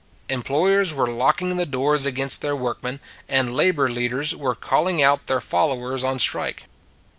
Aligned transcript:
Employ 0.29 0.77
ers 0.79 0.95
were 0.95 1.05
locking 1.11 1.57
the 1.57 1.65
doors 1.67 2.07
against 2.07 2.41
their 2.41 2.55
workmen; 2.55 2.99
and 3.29 3.55
labor 3.55 3.87
leaders 3.87 4.35
were 4.35 4.55
calling 4.55 5.03
out 5.03 5.27
their 5.27 5.39
followers 5.39 6.03
on 6.03 6.17
strike. 6.17 6.65